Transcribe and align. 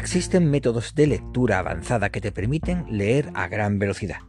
Existen 0.00 0.50
métodos 0.50 0.94
de 0.94 1.06
lectura 1.06 1.58
avanzada 1.58 2.08
que 2.08 2.22
te 2.22 2.32
permiten 2.32 2.86
leer 2.88 3.30
a 3.34 3.48
gran 3.48 3.78
velocidad. 3.78 4.20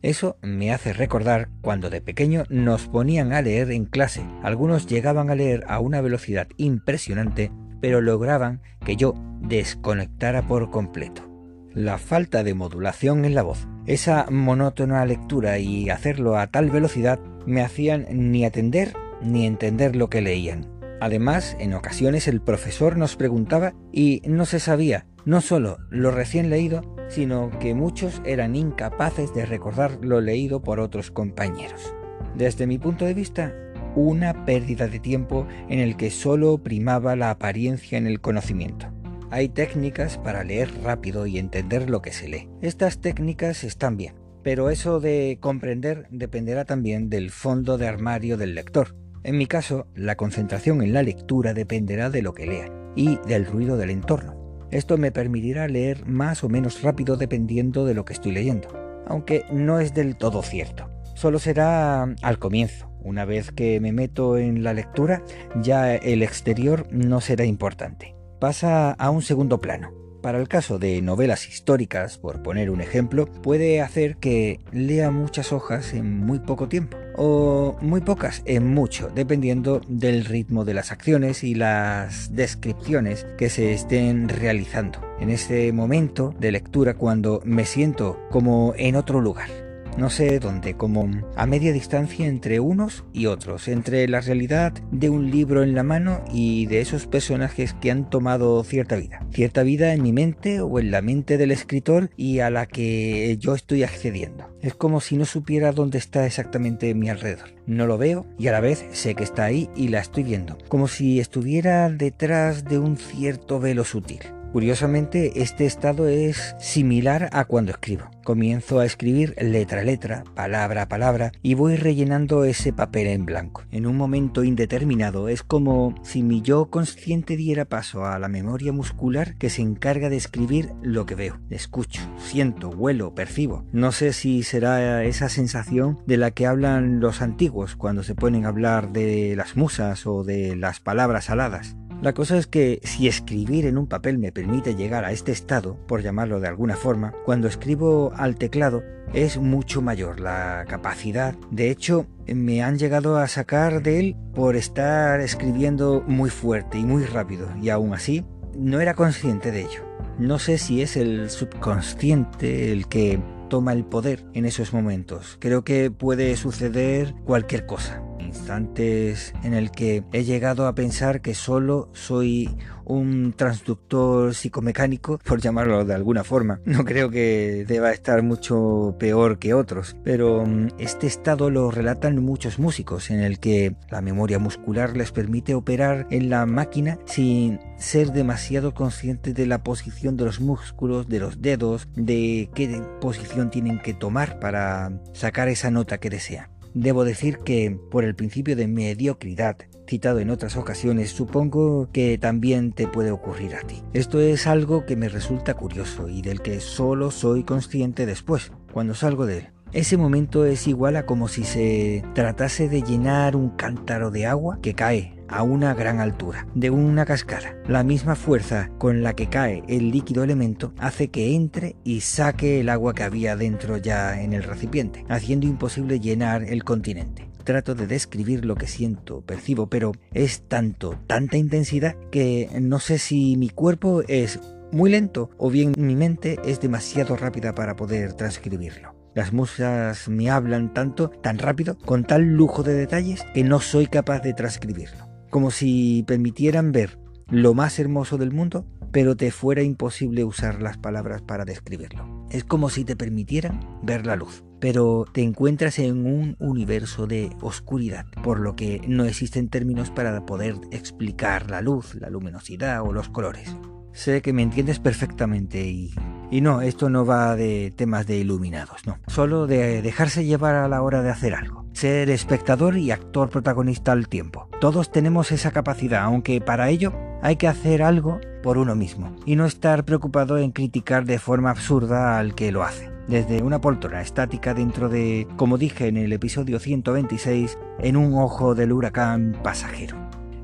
Eso 0.00 0.38
me 0.40 0.72
hace 0.72 0.94
recordar 0.94 1.50
cuando 1.60 1.90
de 1.90 2.00
pequeño 2.00 2.44
nos 2.48 2.86
ponían 2.88 3.34
a 3.34 3.42
leer 3.42 3.70
en 3.70 3.84
clase. 3.84 4.24
Algunos 4.42 4.86
llegaban 4.86 5.28
a 5.28 5.34
leer 5.34 5.64
a 5.68 5.80
una 5.80 6.00
velocidad 6.00 6.48
impresionante, 6.56 7.52
pero 7.82 8.00
lograban 8.00 8.62
que 8.86 8.96
yo 8.96 9.14
desconectara 9.42 10.48
por 10.48 10.70
completo. 10.70 11.28
La 11.74 11.98
falta 11.98 12.42
de 12.42 12.54
modulación 12.54 13.26
en 13.26 13.34
la 13.34 13.42
voz, 13.42 13.68
esa 13.84 14.28
monótona 14.30 15.04
lectura 15.04 15.58
y 15.58 15.90
hacerlo 15.90 16.38
a 16.38 16.46
tal 16.46 16.70
velocidad 16.70 17.20
me 17.44 17.60
hacían 17.60 18.06
ni 18.10 18.46
atender 18.46 18.94
ni 19.20 19.44
entender 19.44 19.94
lo 19.94 20.08
que 20.08 20.22
leían. 20.22 20.78
Además, 21.00 21.54
en 21.60 21.74
ocasiones 21.74 22.28
el 22.28 22.40
profesor 22.40 22.96
nos 22.96 23.14
preguntaba 23.14 23.74
y 23.92 24.22
no 24.24 24.46
se 24.46 24.58
sabía 24.58 25.06
no 25.28 25.42
solo 25.42 25.76
lo 25.90 26.10
recién 26.10 26.48
leído, 26.48 26.80
sino 27.10 27.50
que 27.60 27.74
muchos 27.74 28.22
eran 28.24 28.56
incapaces 28.56 29.34
de 29.34 29.44
recordar 29.44 29.98
lo 30.00 30.22
leído 30.22 30.62
por 30.62 30.80
otros 30.80 31.10
compañeros. 31.10 31.94
Desde 32.34 32.66
mi 32.66 32.78
punto 32.78 33.04
de 33.04 33.12
vista, 33.12 33.54
una 33.94 34.46
pérdida 34.46 34.88
de 34.88 35.00
tiempo 35.00 35.46
en 35.68 35.80
el 35.80 35.98
que 35.98 36.10
solo 36.10 36.56
primaba 36.56 37.14
la 37.14 37.28
apariencia 37.28 37.98
en 37.98 38.06
el 38.06 38.22
conocimiento. 38.22 38.86
Hay 39.30 39.50
técnicas 39.50 40.16
para 40.16 40.44
leer 40.44 40.70
rápido 40.82 41.26
y 41.26 41.36
entender 41.36 41.90
lo 41.90 42.00
que 42.00 42.12
se 42.12 42.26
lee. 42.26 42.48
Estas 42.62 43.02
técnicas 43.02 43.64
están 43.64 43.98
bien, 43.98 44.14
pero 44.42 44.70
eso 44.70 44.98
de 44.98 45.36
comprender 45.42 46.06
dependerá 46.10 46.64
también 46.64 47.10
del 47.10 47.30
fondo 47.30 47.76
de 47.76 47.86
armario 47.86 48.38
del 48.38 48.54
lector, 48.54 48.96
en 49.24 49.36
mi 49.36 49.46
caso, 49.46 49.88
la 49.94 50.16
concentración 50.16 50.80
en 50.80 50.94
la 50.94 51.02
lectura 51.02 51.52
dependerá 51.52 52.08
de 52.08 52.22
lo 52.22 52.32
que 52.32 52.46
lea 52.46 52.72
y 52.96 53.18
del 53.26 53.44
ruido 53.44 53.76
del 53.76 53.90
entorno. 53.90 54.37
Esto 54.70 54.98
me 54.98 55.12
permitirá 55.12 55.66
leer 55.66 56.06
más 56.06 56.44
o 56.44 56.48
menos 56.48 56.82
rápido 56.82 57.16
dependiendo 57.16 57.86
de 57.86 57.94
lo 57.94 58.04
que 58.04 58.12
estoy 58.12 58.32
leyendo, 58.32 58.68
aunque 59.06 59.44
no 59.50 59.80
es 59.80 59.94
del 59.94 60.16
todo 60.16 60.42
cierto. 60.42 60.90
Solo 61.14 61.38
será 61.38 62.02
al 62.02 62.38
comienzo. 62.38 62.90
Una 63.02 63.24
vez 63.24 63.50
que 63.50 63.80
me 63.80 63.92
meto 63.92 64.36
en 64.36 64.62
la 64.62 64.74
lectura, 64.74 65.22
ya 65.62 65.94
el 65.94 66.22
exterior 66.22 66.86
no 66.90 67.20
será 67.20 67.44
importante. 67.44 68.14
Pasa 68.40 68.92
a 68.92 69.10
un 69.10 69.22
segundo 69.22 69.60
plano. 69.60 69.90
Para 70.22 70.38
el 70.38 70.48
caso 70.48 70.78
de 70.78 71.00
novelas 71.00 71.48
históricas, 71.48 72.18
por 72.18 72.42
poner 72.42 72.70
un 72.70 72.80
ejemplo, 72.80 73.26
puede 73.26 73.80
hacer 73.80 74.16
que 74.16 74.60
lea 74.72 75.10
muchas 75.10 75.52
hojas 75.52 75.94
en 75.94 76.18
muy 76.18 76.40
poco 76.40 76.68
tiempo, 76.68 76.98
o 77.18 77.76
muy 77.82 78.00
pocas 78.00 78.42
en 78.46 78.72
mucho, 78.72 79.10
dependiendo 79.14 79.80
del 79.88 80.24
ritmo 80.24 80.64
de 80.64 80.74
las 80.74 80.92
acciones 80.92 81.44
y 81.44 81.54
las 81.54 82.34
descripciones 82.34 83.26
que 83.36 83.50
se 83.50 83.72
estén 83.72 84.28
realizando. 84.28 85.00
En 85.20 85.30
ese 85.30 85.72
momento 85.72 86.34
de 86.38 86.52
lectura 86.52 86.94
cuando 86.94 87.42
me 87.44 87.66
siento 87.66 88.18
como 88.30 88.72
en 88.76 88.96
otro 88.96 89.20
lugar 89.20 89.67
no 89.98 90.10
sé 90.10 90.38
dónde, 90.38 90.74
como 90.74 91.10
a 91.36 91.46
media 91.46 91.72
distancia 91.72 92.26
entre 92.26 92.60
unos 92.60 93.04
y 93.12 93.26
otros, 93.26 93.66
entre 93.66 94.06
la 94.06 94.20
realidad 94.20 94.72
de 94.92 95.10
un 95.10 95.30
libro 95.30 95.64
en 95.64 95.74
la 95.74 95.82
mano 95.82 96.24
y 96.32 96.66
de 96.66 96.80
esos 96.80 97.06
personajes 97.06 97.74
que 97.74 97.90
han 97.90 98.08
tomado 98.08 98.62
cierta 98.62 98.94
vida, 98.94 99.26
cierta 99.32 99.64
vida 99.64 99.92
en 99.92 100.02
mi 100.02 100.12
mente 100.12 100.60
o 100.60 100.78
en 100.78 100.92
la 100.92 101.02
mente 101.02 101.36
del 101.36 101.50
escritor 101.50 102.10
y 102.16 102.38
a 102.38 102.50
la 102.50 102.66
que 102.66 103.36
yo 103.38 103.56
estoy 103.56 103.82
accediendo. 103.82 104.48
Es 104.62 104.74
como 104.74 105.00
si 105.00 105.16
no 105.16 105.24
supiera 105.24 105.72
dónde 105.72 105.98
está 105.98 106.26
exactamente 106.26 106.94
mi 106.94 107.10
alrededor. 107.10 107.48
No 107.66 107.86
lo 107.86 107.98
veo 107.98 108.24
y 108.38 108.46
a 108.46 108.52
la 108.52 108.60
vez 108.60 108.86
sé 108.92 109.16
que 109.16 109.24
está 109.24 109.44
ahí 109.44 109.68
y 109.76 109.88
la 109.88 109.98
estoy 109.98 110.22
viendo, 110.22 110.58
como 110.68 110.86
si 110.86 111.18
estuviera 111.18 111.88
detrás 111.90 112.64
de 112.64 112.78
un 112.78 112.96
cierto 112.96 113.58
velo 113.58 113.84
sutil. 113.84 114.20
Curiosamente, 114.52 115.42
este 115.42 115.66
estado 115.66 116.08
es 116.08 116.56
similar 116.58 117.28
a 117.32 117.44
cuando 117.44 117.70
escribo. 117.70 118.10
Comienzo 118.24 118.80
a 118.80 118.86
escribir 118.86 119.34
letra 119.40 119.82
a 119.82 119.84
letra, 119.84 120.24
palabra 120.34 120.82
a 120.82 120.88
palabra, 120.88 121.32
y 121.42 121.54
voy 121.54 121.76
rellenando 121.76 122.44
ese 122.44 122.72
papel 122.72 123.08
en 123.08 123.26
blanco. 123.26 123.64
En 123.70 123.86
un 123.86 123.96
momento 123.96 124.44
indeterminado 124.44 125.28
es 125.28 125.42
como 125.42 125.94
si 126.02 126.22
mi 126.22 126.40
yo 126.40 126.70
consciente 126.70 127.36
diera 127.36 127.66
paso 127.66 128.06
a 128.06 128.18
la 128.18 128.28
memoria 128.28 128.72
muscular 128.72 129.36
que 129.36 129.50
se 129.50 129.62
encarga 129.62 130.08
de 130.08 130.16
escribir 130.16 130.72
lo 130.82 131.04
que 131.06 131.14
veo, 131.14 131.38
escucho, 131.50 132.00
siento, 132.16 132.70
huelo, 132.70 133.14
percibo. 133.14 133.64
No 133.72 133.92
sé 133.92 134.12
si 134.12 134.42
será 134.42 135.04
esa 135.04 135.28
sensación 135.28 135.98
de 136.06 136.16
la 136.16 136.30
que 136.30 136.46
hablan 136.46 137.00
los 137.00 137.22
antiguos 137.22 137.76
cuando 137.76 138.02
se 138.02 138.14
ponen 138.14 138.46
a 138.46 138.48
hablar 138.48 138.92
de 138.92 139.34
las 139.36 139.56
musas 139.56 140.06
o 140.06 140.24
de 140.24 140.56
las 140.56 140.80
palabras 140.80 141.30
aladas. 141.30 141.76
La 142.00 142.12
cosa 142.12 142.38
es 142.38 142.46
que 142.46 142.80
si 142.84 143.08
escribir 143.08 143.66
en 143.66 143.76
un 143.76 143.88
papel 143.88 144.18
me 144.18 144.30
permite 144.30 144.76
llegar 144.76 145.04
a 145.04 145.10
este 145.10 145.32
estado, 145.32 145.76
por 145.88 146.00
llamarlo 146.00 146.38
de 146.38 146.46
alguna 146.46 146.76
forma, 146.76 147.12
cuando 147.24 147.48
escribo 147.48 148.12
al 148.14 148.36
teclado 148.36 148.84
es 149.12 149.38
mucho 149.38 149.82
mayor 149.82 150.20
la 150.20 150.64
capacidad. 150.68 151.34
De 151.50 151.70
hecho, 151.70 152.06
me 152.26 152.62
han 152.62 152.78
llegado 152.78 153.16
a 153.16 153.26
sacar 153.26 153.82
de 153.82 153.98
él 153.98 154.16
por 154.32 154.54
estar 154.54 155.20
escribiendo 155.20 156.04
muy 156.06 156.30
fuerte 156.30 156.78
y 156.78 156.84
muy 156.84 157.04
rápido, 157.04 157.48
y 157.60 157.70
aún 157.70 157.92
así 157.92 158.24
no 158.56 158.80
era 158.80 158.94
consciente 158.94 159.50
de 159.50 159.62
ello. 159.62 159.82
No 160.20 160.38
sé 160.38 160.58
si 160.58 160.82
es 160.82 160.96
el 160.96 161.30
subconsciente 161.30 162.70
el 162.70 162.86
que 162.86 163.20
toma 163.48 163.72
el 163.72 163.84
poder 163.84 164.24
en 164.34 164.44
esos 164.44 164.72
momentos. 164.72 165.36
Creo 165.40 165.64
que 165.64 165.90
puede 165.90 166.36
suceder 166.36 167.12
cualquier 167.24 167.66
cosa 167.66 168.02
instantes 168.28 169.34
en 169.42 169.54
el 169.54 169.70
que 169.70 170.04
he 170.12 170.24
llegado 170.24 170.66
a 170.66 170.74
pensar 170.74 171.20
que 171.20 171.34
solo 171.34 171.88
soy 171.92 172.56
un 172.88 173.34
transductor 173.36 174.34
psicomecánico, 174.34 175.18
por 175.18 175.40
llamarlo 175.40 175.84
de 175.84 175.94
alguna 175.94 176.24
forma. 176.24 176.60
No 176.64 176.84
creo 176.84 177.10
que 177.10 177.64
deba 177.68 177.92
estar 177.92 178.22
mucho 178.22 178.96
peor 178.98 179.38
que 179.38 179.54
otros, 179.54 179.96
pero 180.04 180.44
mm, 180.46 180.68
este 180.78 181.06
estado 181.06 181.50
lo 181.50 181.70
relatan 181.70 182.22
muchos 182.22 182.58
músicos, 182.58 183.10
en 183.10 183.20
el 183.20 183.38
que 183.38 183.76
la 183.90 184.00
memoria 184.00 184.38
muscular 184.38 184.96
les 184.96 185.12
permite 185.12 185.54
operar 185.54 186.06
en 186.10 186.30
la 186.30 186.46
máquina 186.46 186.98
sin 187.04 187.60
ser 187.76 188.12
demasiado 188.12 188.74
conscientes 188.74 189.34
de 189.34 189.46
la 189.46 189.62
posición 189.62 190.16
de 190.16 190.24
los 190.24 190.40
músculos, 190.40 191.08
de 191.08 191.20
los 191.20 191.42
dedos, 191.42 191.88
de 191.94 192.50
qué 192.54 192.82
posición 193.00 193.50
tienen 193.50 193.80
que 193.80 193.94
tomar 193.94 194.40
para 194.40 194.92
sacar 195.12 195.48
esa 195.48 195.70
nota 195.70 195.98
que 195.98 196.10
desean. 196.10 196.57
Debo 196.74 197.04
decir 197.04 197.38
que, 197.38 197.78
por 197.90 198.04
el 198.04 198.14
principio 198.14 198.56
de 198.56 198.68
mediocridad 198.68 199.56
citado 199.88 200.20
en 200.20 200.30
otras 200.30 200.56
ocasiones, 200.56 201.10
supongo 201.10 201.90
que 201.92 202.18
también 202.18 202.72
te 202.72 202.86
puede 202.86 203.10
ocurrir 203.10 203.54
a 203.54 203.60
ti. 203.60 203.82
Esto 203.92 204.20
es 204.20 204.46
algo 204.46 204.84
que 204.84 204.96
me 204.96 205.08
resulta 205.08 205.54
curioso 205.54 206.08
y 206.08 206.22
del 206.22 206.42
que 206.42 206.60
solo 206.60 207.10
soy 207.10 207.42
consciente 207.44 208.06
después, 208.06 208.52
cuando 208.72 208.94
salgo 208.94 209.26
de 209.26 209.38
él. 209.38 209.48
Ese 209.72 209.96
momento 209.98 210.46
es 210.46 210.66
igual 210.66 210.96
a 210.96 211.04
como 211.04 211.28
si 211.28 211.44
se 211.44 212.02
tratase 212.14 212.68
de 212.68 212.82
llenar 212.82 213.36
un 213.36 213.50
cántaro 213.50 214.10
de 214.10 214.26
agua 214.26 214.58
que 214.62 214.74
cae 214.74 215.17
a 215.28 215.42
una 215.42 215.74
gran 215.74 216.00
altura, 216.00 216.46
de 216.54 216.70
una 216.70 217.04
cascada. 217.04 217.56
La 217.66 217.84
misma 217.84 218.14
fuerza 218.14 218.70
con 218.78 219.02
la 219.02 219.14
que 219.14 219.28
cae 219.28 219.62
el 219.68 219.90
líquido 219.90 220.24
elemento 220.24 220.72
hace 220.78 221.08
que 221.08 221.34
entre 221.34 221.76
y 221.84 222.00
saque 222.00 222.60
el 222.60 222.68
agua 222.68 222.94
que 222.94 223.02
había 223.02 223.36
dentro 223.36 223.76
ya 223.76 224.20
en 224.20 224.32
el 224.32 224.42
recipiente, 224.42 225.04
haciendo 225.08 225.46
imposible 225.46 226.00
llenar 226.00 226.42
el 226.44 226.64
continente. 226.64 227.28
Trato 227.44 227.74
de 227.74 227.86
describir 227.86 228.44
lo 228.44 228.56
que 228.56 228.66
siento, 228.66 229.22
percibo, 229.22 229.68
pero 229.68 229.92
es 230.12 230.42
tanto, 230.48 230.98
tanta 231.06 231.36
intensidad 231.38 231.96
que 232.10 232.50
no 232.60 232.78
sé 232.78 232.98
si 232.98 233.36
mi 233.36 233.48
cuerpo 233.48 234.02
es 234.06 234.38
muy 234.70 234.90
lento 234.90 235.30
o 235.38 235.50
bien 235.50 235.72
mi 235.78 235.96
mente 235.96 236.38
es 236.44 236.60
demasiado 236.60 237.16
rápida 237.16 237.54
para 237.54 237.74
poder 237.74 238.12
transcribirlo. 238.12 238.94
Las 239.14 239.32
musas 239.32 240.08
me 240.08 240.30
hablan 240.30 240.74
tanto, 240.74 241.08
tan 241.08 241.38
rápido, 241.38 241.78
con 241.78 242.04
tal 242.04 242.22
lujo 242.22 242.62
de 242.62 242.74
detalles, 242.74 243.24
que 243.34 243.42
no 243.42 243.60
soy 243.60 243.86
capaz 243.86 244.20
de 244.20 244.34
transcribirlo 244.34 245.07
como 245.30 245.50
si 245.50 246.04
permitieran 246.06 246.72
ver 246.72 246.98
lo 247.28 247.54
más 247.54 247.78
hermoso 247.78 248.18
del 248.18 248.32
mundo, 248.32 248.66
pero 248.90 249.16
te 249.16 249.30
fuera 249.30 249.62
imposible 249.62 250.24
usar 250.24 250.62
las 250.62 250.78
palabras 250.78 251.22
para 251.22 251.44
describirlo. 251.44 252.26
Es 252.30 252.44
como 252.44 252.70
si 252.70 252.84
te 252.84 252.96
permitieran 252.96 253.60
ver 253.82 254.06
la 254.06 254.16
luz 254.16 254.42
pero 254.60 255.04
te 255.12 255.22
encuentras 255.22 255.78
en 255.78 256.06
un 256.06 256.36
universo 256.38 257.06
de 257.06 257.30
oscuridad, 257.40 258.06
por 258.22 258.40
lo 258.40 258.56
que 258.56 258.80
no 258.88 259.04
existen 259.04 259.48
términos 259.48 259.90
para 259.90 260.24
poder 260.26 260.56
explicar 260.70 261.50
la 261.50 261.62
luz, 261.62 261.94
la 261.94 262.10
luminosidad 262.10 262.82
o 262.82 262.92
los 262.92 263.08
colores. 263.08 263.54
Sé 263.92 264.22
que 264.22 264.32
me 264.32 264.42
entiendes 264.42 264.78
perfectamente 264.78 265.66
y, 265.66 265.92
y 266.30 266.40
no, 266.40 266.60
esto 266.60 266.88
no 266.88 267.04
va 267.04 267.34
de 267.36 267.72
temas 267.74 268.06
de 268.06 268.18
iluminados, 268.18 268.86
no, 268.86 268.98
solo 269.08 269.46
de 269.46 269.82
dejarse 269.82 270.24
llevar 270.24 270.54
a 270.54 270.68
la 270.68 270.82
hora 270.82 271.02
de 271.02 271.10
hacer 271.10 271.34
algo, 271.34 271.67
ser 271.78 272.10
espectador 272.10 272.76
y 272.76 272.90
actor 272.90 273.30
protagonista 273.30 273.92
al 273.92 274.08
tiempo. 274.08 274.48
Todos 274.60 274.90
tenemos 274.90 275.30
esa 275.30 275.52
capacidad, 275.52 276.02
aunque 276.02 276.40
para 276.40 276.70
ello 276.70 276.92
hay 277.22 277.36
que 277.36 277.46
hacer 277.46 277.84
algo 277.84 278.20
por 278.42 278.58
uno 278.58 278.74
mismo 278.74 279.14
y 279.24 279.36
no 279.36 279.46
estar 279.46 279.84
preocupado 279.84 280.38
en 280.38 280.50
criticar 280.50 281.04
de 281.04 281.20
forma 281.20 281.50
absurda 281.50 282.18
al 282.18 282.34
que 282.34 282.50
lo 282.50 282.64
hace 282.64 282.90
desde 283.06 283.42
una 283.42 283.60
poltrona 283.60 284.02
estática 284.02 284.54
dentro 284.54 284.88
de, 284.88 285.28
como 285.36 285.56
dije 285.56 285.86
en 285.86 285.96
el 285.96 286.12
episodio 286.12 286.58
126, 286.58 287.56
en 287.78 287.96
un 287.96 288.14
ojo 288.14 288.54
del 288.54 288.72
huracán 288.72 289.38
pasajero. 289.42 289.96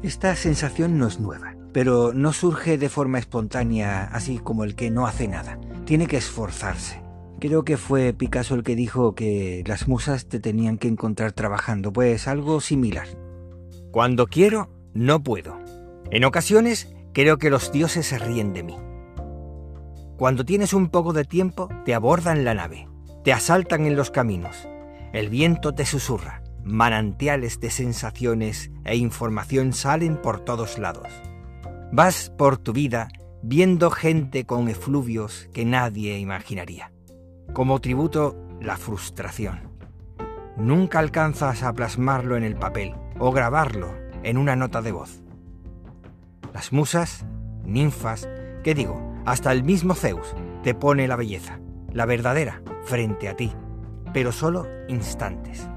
Esta 0.02 0.34
sensación 0.36 0.98
no 0.98 1.08
es 1.08 1.20
nueva, 1.20 1.56
pero 1.72 2.12
no 2.14 2.32
surge 2.32 2.78
de 2.78 2.88
forma 2.88 3.18
espontánea, 3.18 4.04
así 4.04 4.38
como 4.38 4.64
el 4.64 4.76
que 4.76 4.90
no 4.90 5.06
hace 5.06 5.28
nada. 5.28 5.58
Tiene 5.84 6.06
que 6.06 6.16
esforzarse. 6.16 7.03
Creo 7.44 7.62
que 7.62 7.76
fue 7.76 8.14
Picasso 8.14 8.54
el 8.54 8.62
que 8.62 8.74
dijo 8.74 9.14
que 9.14 9.62
las 9.66 9.86
musas 9.86 10.28
te 10.30 10.40
tenían 10.40 10.78
que 10.78 10.88
encontrar 10.88 11.32
trabajando, 11.32 11.92
pues 11.92 12.26
algo 12.26 12.62
similar. 12.62 13.06
Cuando 13.90 14.28
quiero, 14.28 14.70
no 14.94 15.22
puedo. 15.22 15.58
En 16.10 16.24
ocasiones, 16.24 16.96
creo 17.12 17.36
que 17.36 17.50
los 17.50 17.70
dioses 17.70 18.06
se 18.06 18.18
ríen 18.18 18.54
de 18.54 18.62
mí. 18.62 18.78
Cuando 20.16 20.46
tienes 20.46 20.72
un 20.72 20.88
poco 20.88 21.12
de 21.12 21.26
tiempo, 21.26 21.68
te 21.84 21.92
abordan 21.92 22.46
la 22.46 22.54
nave, 22.54 22.88
te 23.24 23.34
asaltan 23.34 23.84
en 23.84 23.94
los 23.94 24.10
caminos, 24.10 24.66
el 25.12 25.28
viento 25.28 25.74
te 25.74 25.84
susurra, 25.84 26.42
manantiales 26.64 27.60
de 27.60 27.70
sensaciones 27.70 28.70
e 28.86 28.96
información 28.96 29.74
salen 29.74 30.16
por 30.16 30.40
todos 30.40 30.78
lados. 30.78 31.08
Vas 31.92 32.30
por 32.38 32.56
tu 32.56 32.72
vida 32.72 33.08
viendo 33.42 33.90
gente 33.90 34.46
con 34.46 34.70
efluvios 34.70 35.50
que 35.52 35.66
nadie 35.66 36.18
imaginaría. 36.18 36.93
Como 37.54 37.80
tributo, 37.80 38.36
la 38.60 38.76
frustración. 38.76 39.70
Nunca 40.56 40.98
alcanzas 40.98 41.62
a 41.62 41.72
plasmarlo 41.72 42.36
en 42.36 42.42
el 42.42 42.56
papel 42.56 42.96
o 43.20 43.30
grabarlo 43.30 43.94
en 44.24 44.38
una 44.38 44.56
nota 44.56 44.82
de 44.82 44.90
voz. 44.90 45.22
Las 46.52 46.72
musas, 46.72 47.24
ninfas, 47.64 48.28
¿qué 48.64 48.74
digo? 48.74 49.00
Hasta 49.24 49.52
el 49.52 49.62
mismo 49.62 49.94
Zeus 49.94 50.34
te 50.64 50.74
pone 50.74 51.06
la 51.06 51.14
belleza, 51.14 51.60
la 51.92 52.06
verdadera, 52.06 52.60
frente 52.82 53.28
a 53.28 53.36
ti, 53.36 53.52
pero 54.12 54.32
solo 54.32 54.66
instantes. 54.88 55.68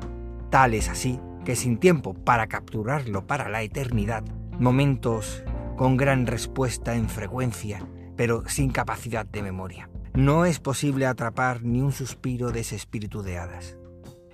Tal 0.49 0.73
es 0.73 0.89
así 0.89 1.19
que 1.45 1.55
sin 1.55 1.77
tiempo 1.77 2.15
para 2.15 2.47
capturarlo 2.47 3.27
para 3.27 3.49
la 3.49 3.61
eternidad, 3.61 4.23
momentos 4.59 5.43
con 5.75 5.95
gran 5.95 6.25
respuesta 6.25 6.95
en 6.95 7.07
frecuencia, 7.07 7.87
pero 8.15 8.49
sin 8.49 8.71
capacidad 8.71 9.27
de 9.27 9.43
memoria. 9.43 9.91
No 10.17 10.45
es 10.45 10.59
posible 10.59 11.05
atrapar 11.05 11.61
ni 11.61 11.79
un 11.79 11.91
suspiro 11.91 12.51
de 12.51 12.61
ese 12.61 12.75
espíritu 12.75 13.21
de 13.21 13.37
hadas. 13.37 13.77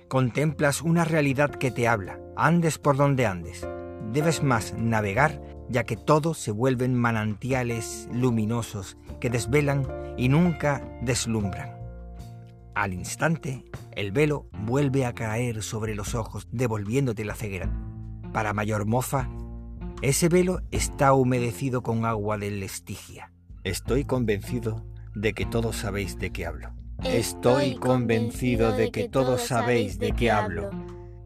Contemplas 0.08 0.80
una 0.80 1.04
realidad 1.04 1.50
que 1.50 1.70
te 1.70 1.86
habla, 1.88 2.18
andes 2.36 2.78
por 2.78 2.96
donde 2.96 3.26
andes. 3.26 3.68
Debes 4.10 4.42
más 4.42 4.72
navegar 4.78 5.42
ya 5.68 5.84
que 5.84 5.98
todos 5.98 6.38
se 6.38 6.52
vuelven 6.52 6.94
manantiales 6.94 8.08
luminosos 8.10 8.96
que 9.20 9.28
desvelan 9.28 9.86
y 10.16 10.30
nunca 10.30 10.82
deslumbran. 11.02 11.76
Al 12.74 12.94
instante, 12.94 13.66
el 13.92 14.10
velo 14.10 14.48
vuelve 14.52 15.04
a 15.04 15.12
caer 15.12 15.62
sobre 15.62 15.94
los 15.94 16.14
ojos, 16.14 16.48
devolviéndote 16.50 17.26
la 17.26 17.34
ceguera. 17.34 17.70
Para 18.32 18.54
mayor 18.54 18.86
mofa, 18.86 19.28
ese 20.00 20.30
velo 20.30 20.62
está 20.70 21.12
humedecido 21.12 21.82
con 21.82 22.06
agua 22.06 22.38
del 22.38 22.62
Estigia. 22.62 23.34
Estoy 23.64 24.06
convencido 24.06 24.82
de 25.14 25.32
que 25.32 25.46
todos 25.46 25.76
sabéis 25.76 26.18
de 26.18 26.30
qué 26.30 26.46
hablo. 26.46 26.70
Estoy 27.04 27.76
convencido 27.76 28.72
de 28.72 28.90
que 28.90 29.08
todos 29.08 29.42
sabéis 29.42 29.98
de 29.98 30.12
qué 30.12 30.30
hablo. 30.30 30.70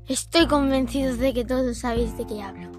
Estoy 0.07 0.47
convencido 0.47 1.17
de 1.17 1.35
que 1.35 1.45
todos 1.45 1.79
sabéis 1.79 2.17
de 2.17 2.27
qué 2.27 2.43
hablo 2.43 2.79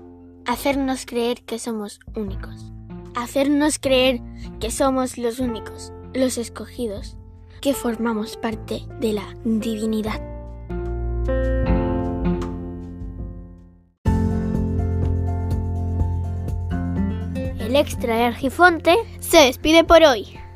hacernos 0.50 1.06
creer 1.06 1.44
que 1.44 1.60
somos 1.60 2.00
únicos, 2.16 2.72
hacernos 3.16 3.78
creer 3.78 4.20
que 4.60 4.72
somos 4.72 5.20
los 5.20 5.40
únicos, 5.40 5.94
los 6.16 6.40
escogidos, 6.40 7.18
que 7.62 7.76
formamos 7.76 8.36
parte 8.36 8.82
de 9.00 9.14
la 9.14 9.36
divinidad. 9.44 10.20
El 17.60 17.76
extra 17.76 18.16
de 18.16 18.24
Argifonte 18.24 18.96
se 19.20 19.38
despide 19.38 19.84
por 19.84 20.02
hoy. 20.02 20.39